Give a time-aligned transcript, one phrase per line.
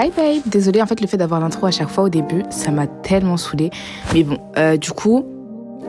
[0.00, 2.70] Hi babe, désolée en fait le fait d'avoir l'intro à chaque fois au début, ça
[2.70, 3.70] m'a tellement saoulée.
[4.14, 5.26] Mais bon, euh, du coup,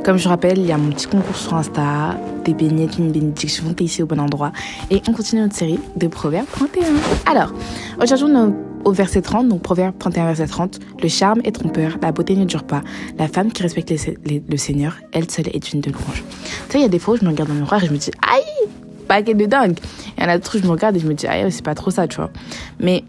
[0.03, 3.71] comme je rappelle, il y a mon petit concours sur Insta, des beignets, une bénédiction,
[3.71, 4.51] t'es ici au bon endroit.
[4.89, 6.85] Et on continue notre série de Proverbes 31.
[7.31, 7.53] Alors,
[8.01, 8.53] aujourd'hui on est
[8.83, 10.79] au verset 30, donc Proverbe 31 verset 30.
[11.03, 12.81] Le charme est trompeur, la beauté ne dure pas.
[13.19, 16.23] La femme qui respecte le Seigneur, elle seule est une de louange.
[16.69, 17.85] Tu sais, il y a des fois où je me regarde dans le miroir et
[17.85, 18.69] je me dis, aïe,
[19.07, 19.77] paquet de dingue.
[20.17, 21.63] Il y en a d'autres où je me regarde et je me dis, aïe, c'est
[21.63, 22.31] pas trop ça, tu vois.
[22.79, 23.03] Mais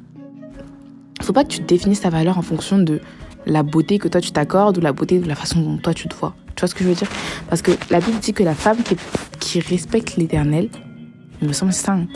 [1.30, 3.00] faut pas que tu définisses ta valeur en fonction de
[3.46, 6.08] la beauté que toi tu t'accordes ou la beauté de la façon dont toi tu
[6.08, 6.34] te vois.
[6.56, 7.06] Tu vois ce que je veux dire?
[7.48, 8.78] Parce que la Bible dit que la femme
[9.38, 10.68] qui, respecte l'éternel,
[11.40, 12.06] il me semble ça, hein.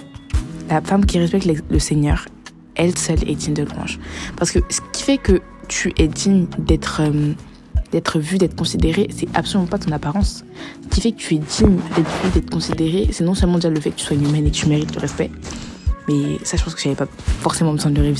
[0.68, 2.26] la femme qui respecte le Seigneur,
[2.74, 4.00] elle seule est digne de louange.
[4.36, 7.34] Parce que ce qui fait que tu es digne d'être euh,
[7.92, 10.44] d'être vu, d'être considéré, c'est absolument pas ton apparence.
[10.82, 13.70] Ce qui fait que tu es digne d'être vu, d'être considéré, c'est non seulement déjà
[13.70, 15.30] le fait que tu sois humaine et que tu mérites le respect,
[16.08, 17.08] mais ça, je pense que j'avais pas
[17.40, 17.90] forcément besoin.
[17.90, 18.12] De,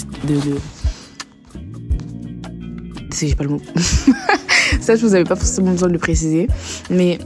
[3.22, 3.28] de...
[3.28, 3.60] j'ai pas le mot.
[4.80, 6.48] ça, je vous avais pas forcément besoin de le préciser.
[6.90, 7.18] Mais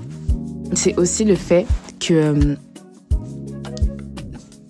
[0.74, 1.66] c'est aussi le fait
[2.00, 2.54] que euh,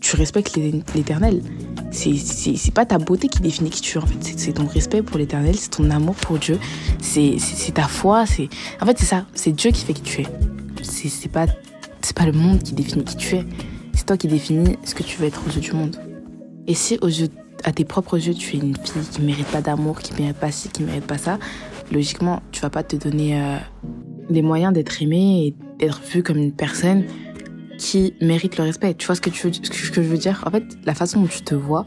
[0.01, 0.59] tu respectes
[0.95, 1.43] l'éternel.
[1.91, 4.35] C'est pas ta beauté qui définit qui tu es, en fait.
[4.37, 6.59] C'est ton respect pour l'éternel, c'est ton amour pour Dieu,
[7.01, 7.39] c'est
[7.75, 8.25] ta foi.
[8.81, 9.27] En fait, c'est ça.
[9.35, 10.27] C'est Dieu qui fait qui tu es.
[10.83, 11.47] C'est pas,
[12.15, 13.45] pas le monde qui définit qui tu es
[13.99, 15.97] c'est toi qui définis ce que tu veux être aux yeux du monde.
[16.69, 17.29] Et si aux yeux,
[17.64, 20.51] à tes propres yeux, tu es une fille qui mérite pas d'amour, qui mérite pas
[20.51, 21.39] ci, qui mérite pas ça,
[21.92, 23.56] logiquement, tu vas pas te donner euh,
[24.31, 27.05] les moyens d'être aimée et d'être vue comme une personne
[27.78, 28.95] qui mérite le respect.
[28.95, 30.42] Tu vois ce que, tu veux, ce que je veux dire?
[30.47, 31.87] En fait, la façon dont tu te vois,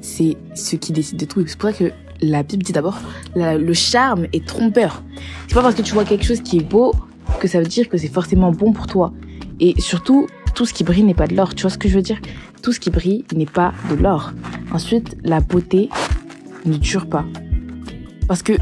[0.00, 1.44] c'est ce qui décide de tout.
[1.46, 2.98] C'est pour ça que la Bible dit d'abord,
[3.34, 5.02] le charme est trompeur.
[5.48, 6.94] C'est pas parce que tu vois quelque chose qui est beau
[7.40, 9.12] que ça veut dire que c'est forcément bon pour toi.
[9.60, 10.26] Et surtout,
[10.56, 11.54] tout ce qui brille n'est pas de l'or.
[11.54, 12.18] Tu vois ce que je veux dire?
[12.62, 14.32] Tout ce qui brille n'est pas de l'or.
[14.72, 15.90] Ensuite, la beauté
[16.64, 17.24] ne dure pas.
[18.26, 18.54] Parce que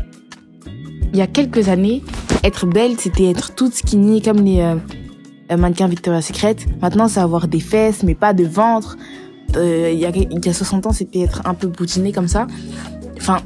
[1.12, 2.02] il y a quelques années,
[2.42, 6.56] être belle, c'était être toute skinny comme les euh, mannequins Victoria's Secret.
[6.82, 8.96] Maintenant, c'est avoir des fesses, mais pas de ventre.
[9.56, 12.26] Euh, il, y a, il y a 60 ans, c'était être un peu boutiné comme
[12.26, 12.48] ça.
[13.16, 13.38] Enfin,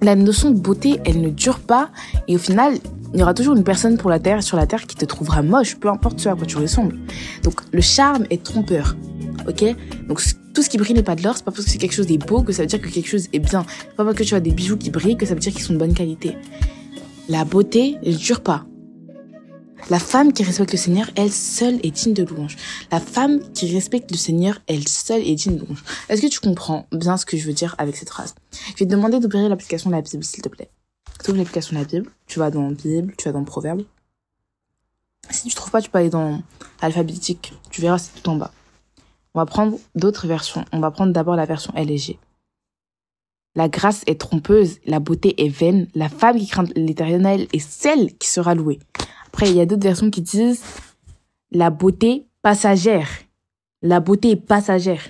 [0.00, 1.90] la notion de beauté, elle ne dure pas.
[2.28, 2.74] Et au final,
[3.14, 5.42] il y aura toujours une personne pour la terre, sur la terre qui te trouvera
[5.42, 6.98] moche, peu importe ce à quoi tu ressembles.
[7.42, 8.96] Donc le charme est trompeur,
[9.48, 9.64] ok?
[10.06, 10.22] Donc
[10.54, 12.10] tout ce qui brille n'est pas de l'or, c'est pas parce que c'est quelque chose
[12.10, 13.64] est beau que ça veut dire que quelque chose est bien.
[13.80, 15.62] C'est pas parce que tu as des bijoux qui brillent que ça veut dire qu'ils
[15.62, 16.36] sont de bonne qualité.
[17.28, 18.64] La beauté ne dure pas.
[19.90, 22.56] La femme qui respecte le Seigneur, elle seule est digne de louange.
[22.90, 25.82] La femme qui respecte le Seigneur, elle seule est digne de louange.
[26.08, 28.34] Est-ce que tu comprends bien ce que je veux dire avec cette phrase?
[28.74, 30.70] Je vais te demander d'ouvrir l'application de la Bible, s'il te plaît
[31.36, 33.82] l'application de la Bible, tu vas dans Bible, tu vas dans Proverbe.
[35.30, 36.40] Si tu trouves pas, tu peux aller dans
[36.80, 38.52] alphabétique, tu verras c'est tout en bas.
[39.34, 40.64] On va prendre d'autres versions.
[40.72, 42.18] On va prendre d'abord la version LG.
[43.54, 48.16] La grâce est trompeuse, la beauté est vaine, la femme qui craint l'éternel est celle
[48.16, 48.78] qui sera louée.
[49.26, 50.62] Après, il y a d'autres versions qui disent
[51.50, 53.08] la beauté passagère.
[53.82, 55.02] La beauté est passagère.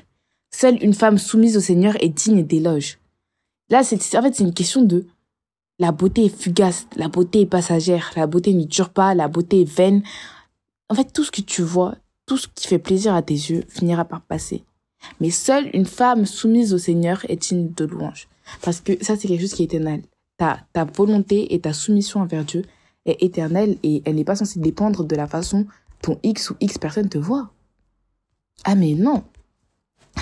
[0.50, 2.98] Seule une femme soumise au Seigneur est digne d'éloge.
[3.70, 5.06] Là, c'est, en fait, c'est une question de
[5.78, 9.62] la beauté est fugace, la beauté est passagère, la beauté ne dure pas, la beauté
[9.62, 10.02] est vaine.
[10.88, 11.94] En fait, tout ce que tu vois,
[12.26, 14.64] tout ce qui fait plaisir à tes yeux finira par passer.
[15.20, 18.28] Mais seule une femme soumise au Seigneur est digne de louange?
[18.62, 20.02] Parce que ça, c'est quelque chose qui est éternel.
[20.36, 22.64] Ta, ta volonté et ta soumission envers Dieu
[23.06, 25.66] est éternelle et elle n'est pas censée dépendre de la façon
[26.02, 27.50] dont X ou X personne te voit.
[28.64, 29.22] Ah mais non.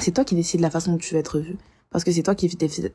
[0.00, 1.56] C'est toi qui décides de la façon dont tu veux être vu.
[1.90, 2.92] Parce que c'est toi qui décides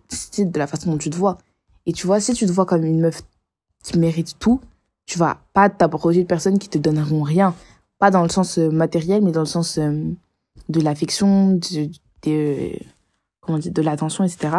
[0.52, 1.38] de la façon dont tu te vois.
[1.86, 3.22] Et tu vois, si tu te vois comme une meuf
[3.84, 4.62] qui mérite tout,
[5.06, 7.56] tu vas pas t'approcher de personnes qui te donneront rien.
[8.00, 10.04] Pas dans le sens euh, matériel, mais dans le sens euh,
[10.70, 11.90] de l'affection, de,
[12.24, 12.72] de,
[13.42, 14.58] comment dire, de l'attention, etc.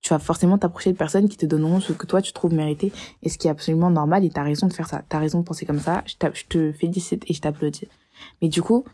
[0.00, 2.92] Tu vas forcément t'approcher de personnes qui te donneront ce que toi tu trouves mérité
[3.22, 5.02] et ce qui est absolument normal et t'as raison de faire ça.
[5.08, 6.02] T'as raison de penser comme ça.
[6.06, 7.86] Je, je te félicite et je t'applaudis.
[8.40, 8.84] Mais du coup,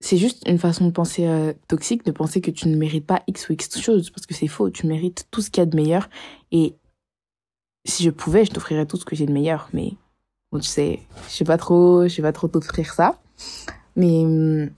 [0.00, 3.22] c'est juste une façon de penser euh, toxique, de penser que tu ne mérites pas
[3.26, 5.66] X ou X chose, parce que c'est faux, tu mérites tout ce qu'il y a
[5.66, 6.08] de meilleur,
[6.52, 6.74] et
[7.84, 9.92] si je pouvais, je t'offrirais tout ce que j'ai de meilleur, mais
[10.50, 13.20] bon, tu sais, je sais pas trop, je sais pas trop t'offrir ça,
[13.94, 14.70] mais hum,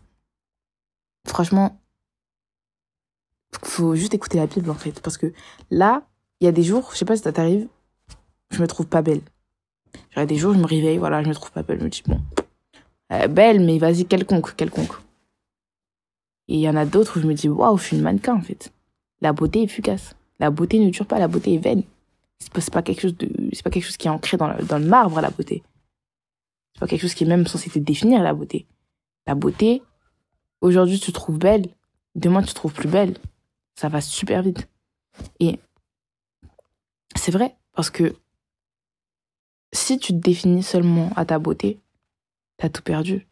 [1.27, 1.79] franchement,
[3.65, 5.33] faut juste écouter la Bible, en fait, parce que
[5.71, 6.03] là,
[6.41, 7.69] il y a des jours, je sais pas si ça t'arrive,
[8.51, 9.21] je me trouve pas belle.
[9.95, 11.85] Il y a des jours, je me réveille, voilà, je me trouve pas belle, je
[11.85, 12.21] me dis, bon,
[13.13, 15.02] euh, belle, mais vas-y, quelconque, quelconque.
[16.53, 18.35] Et il y en a d'autres où je me dis, waouh, je suis une mannequin,
[18.35, 18.75] en fait.
[19.23, 20.15] La beauté est fugace.
[20.39, 21.83] La beauté ne dure pas, la beauté est vaine.
[22.41, 23.09] C'est pas, quelque
[23.63, 25.63] pas quelque chose qui est ancré dans le, dans le marbre, la beauté.
[26.75, 28.67] C'est pas quelque chose qui est même censé te définir, la beauté.
[29.27, 29.81] La beauté,
[30.61, 31.69] aujourd'hui tu te trouves belle,
[32.17, 33.17] demain tu te trouves plus belle.
[33.75, 34.69] Ça va super vite.
[35.41, 35.59] Et
[37.17, 38.15] c'est vrai, parce que
[39.73, 41.81] si tu te définis seulement à ta beauté,
[42.59, 43.27] t'as tout perdu.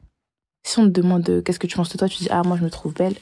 [0.62, 2.56] Si on te demande euh, qu'est-ce que tu penses de toi, tu dis ah moi
[2.56, 3.16] je me trouve belle.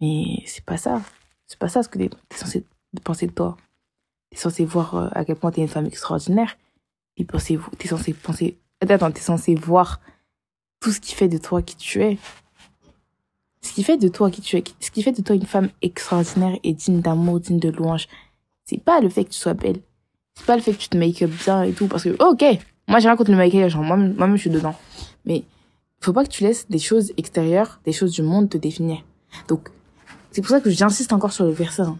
[0.00, 1.02] Mais c'est pas ça.
[1.46, 2.64] C'est pas ça ce que t'es censé
[3.04, 3.56] penser de toi.
[4.30, 6.56] T'es censé voir euh, à quel point t'es une femme extraordinaire.
[7.16, 8.58] T'es censé, es censé penser.
[8.80, 10.00] Attends, t'es censé voir
[10.80, 12.18] tout ce qui fait de toi qui tu es.
[13.62, 15.70] Ce qui fait de toi qui tu es, ce qui fait de toi une femme
[15.82, 18.06] extraordinaire et digne d'amour, digne de louange,
[18.64, 19.80] c'est pas le fait que tu sois belle.
[20.34, 22.44] C'est pas le fait que tu te make-up bien et tout, parce que, ok,
[22.86, 24.74] moi j'ai rien contre le make-up, genre, moi-même, moi je suis dedans.
[25.24, 25.42] Mais,
[26.00, 28.98] faut pas que tu laisses des choses extérieures, des choses du monde te définir.
[29.48, 29.70] Donc,
[30.30, 31.82] c'est pour ça que j'insiste encore sur le verset.
[31.82, 31.98] Hein.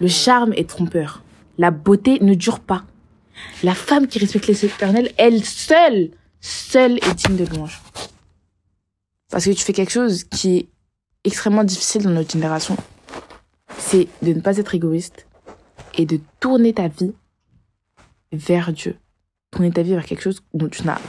[0.00, 1.22] Le charme est trompeur.
[1.58, 2.84] La beauté ne dure pas.
[3.62, 6.10] La femme qui respecte les éternels, elle seule,
[6.40, 7.80] seule est digne de louange.
[9.30, 10.68] Parce que tu fais quelque chose qui est
[11.24, 12.76] extrêmement difficile dans notre génération.
[13.78, 15.26] C'est de ne pas être égoïste
[15.94, 17.14] et de tourner ta vie
[18.32, 18.96] vers Dieu.
[19.50, 21.00] Tourner ta vie vers quelque chose dont tu n'as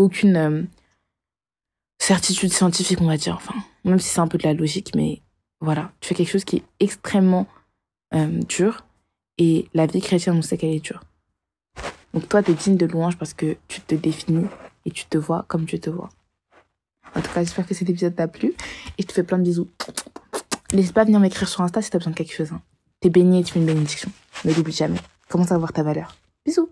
[0.00, 0.62] aucune euh,
[1.98, 3.36] certitude scientifique, on va dire.
[3.36, 3.54] Enfin,
[3.84, 5.22] même si c'est un peu de la logique, mais
[5.60, 7.46] voilà, tu fais quelque chose qui est extrêmement
[8.14, 8.84] euh, dur
[9.38, 11.02] et la vie chrétienne, on sait qu'elle est dure.
[12.12, 14.46] Donc toi, tu es digne de louange parce que tu te définis
[14.84, 16.08] et tu te vois comme Dieu te vois.
[17.14, 18.54] En tout cas, j'espère que cet épisode t'a plu
[18.98, 19.68] et je te fais plein de bisous.
[20.72, 22.52] N'hésite pas à venir m'écrire sur Insta si t'as besoin de quelque chose.
[22.52, 22.62] Hein.
[23.00, 24.10] T'es béni et tu es une bénédiction.
[24.44, 25.00] Ne l'oublie jamais.
[25.28, 26.14] Commence à voir ta valeur.
[26.44, 26.70] Bisous